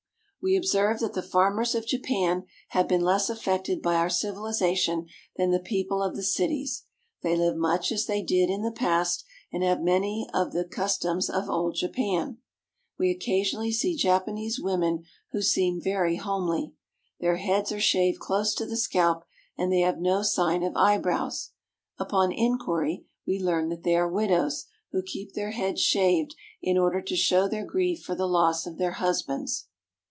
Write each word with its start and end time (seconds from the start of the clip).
We 0.43 0.55
observe 0.55 1.01
that 1.01 1.13
the 1.13 1.21
farmers 1.21 1.75
of 1.75 1.85
Japan 1.85 2.45
have 2.69 2.87
been 2.87 3.01
less 3.03 3.29
affected 3.29 3.79
by 3.79 3.93
our 3.93 4.09
civilization 4.09 5.05
than 5.35 5.51
the 5.51 5.59
people 5.59 6.01
of 6.01 6.15
the 6.15 6.23
cities. 6.23 6.85
They 7.21 7.35
live 7.37 7.55
much 7.55 7.91
as 7.91 8.07
they 8.07 8.23
did 8.23 8.49
in 8.49 8.63
the 8.63 8.71
past, 8.71 9.23
and 9.53 9.61
have 9.61 9.83
many 9.83 10.27
of 10.33 10.51
the 10.51 10.65
customs 10.65 11.29
of 11.29 11.47
old 11.47 11.75
Japan. 11.75 12.39
We 12.97 13.11
occasionally 13.11 13.71
see 13.71 13.95
Japanese 13.95 14.59
women 14.59 15.03
who 15.31 15.43
seem 15.43 15.79
very 15.79 16.15
homely. 16.15 16.73
Their 17.19 17.35
heads 17.37 17.71
are 17.71 17.79
shaved 17.79 18.17
close 18.19 18.55
to 18.55 18.65
the 18.65 18.77
scalp, 18.77 19.23
and 19.59 19.71
they 19.71 19.81
have 19.81 19.99
no 19.99 20.23
sign 20.23 20.63
of 20.63 20.75
eyebrows. 20.75 21.51
Upon 21.99 22.31
inquiry 22.31 23.05
we 23.27 23.37
learn 23.39 23.69
that 23.69 23.83
they 23.83 23.95
are 23.95 24.09
widows, 24.09 24.65
who 24.89 25.03
keep 25.03 25.33
their 25.35 25.51
heads 25.51 25.81
shaved 25.81 26.33
in 26.63 26.79
order 26.79 26.99
to 26.99 27.15
show 27.15 27.47
their 27.47 27.63
grief 27.63 28.01
for 28.01 28.15
the 28.15 28.25
loss 28.27 28.65
of 28.65 28.79
their 28.79 28.93
husbands. 28.93 29.67